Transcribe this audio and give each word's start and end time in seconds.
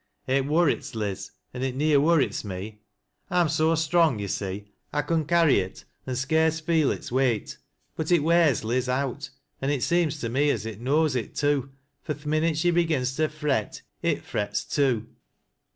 "It 0.25 0.47
worrits 0.47 0.95
Liz 0.95 1.29
an' 1.53 1.61
it 1.61 1.75
neer 1.75 1.99
worrits 1.99 2.43
me. 2.43 2.81
I'm 3.29 3.49
so 3.49 3.75
strong, 3.75 4.17
yo' 4.17 4.25
see, 4.25 4.65
I 4.91 5.03
con 5.03 5.25
carry 5.25 5.59
it, 5.59 5.85
an' 6.07 6.15
soarce 6.15 6.59
feel 6.59 6.89
its 6.89 7.11
weight, 7.11 7.59
but 7.95 8.11
it 8.11 8.23
wears 8.23 8.63
Liz 8.63 8.89
out, 8.89 9.29
an' 9.61 9.69
it 9.69 9.83
seems 9.83 10.19
to 10.21 10.27
me 10.29 10.49
as 10.49 10.65
it 10.65 10.81
knows 10.81 11.15
it 11.15 11.35
too, 11.35 11.69
fur 12.01 12.15
th' 12.15 12.25
minute 12.25 12.57
she 12.57 12.71
begins 12.71 13.15
to 13.17 13.29
fret 13.29 13.83
it 14.01 14.23
frets 14.23 14.65
too." 14.65 15.05